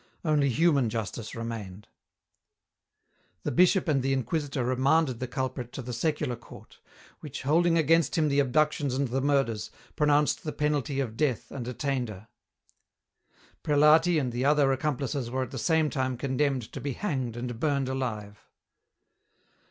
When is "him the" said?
8.17-8.39